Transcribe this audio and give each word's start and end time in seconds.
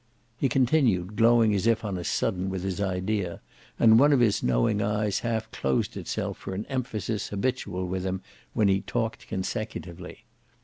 He 0.35 0.49
continued, 0.49 1.15
glowing 1.15 1.53
as 1.53 1.67
if 1.67 1.85
on 1.85 1.95
a 1.95 2.03
sudden 2.03 2.49
with 2.49 2.63
his 2.63 2.81
idea, 2.81 3.39
and 3.77 3.99
one 3.99 4.11
of 4.11 4.19
his 4.19 4.41
knowing 4.41 4.81
eyes 4.81 5.19
half 5.19 5.51
closed 5.51 5.95
itself 5.95 6.39
for 6.39 6.55
an 6.55 6.65
emphasis 6.69 7.27
habitual 7.27 7.87
with 7.87 8.03
him 8.03 8.23
when 8.53 8.67
he 8.67 8.81
talked 8.81 9.27
consecutively. 9.27 10.25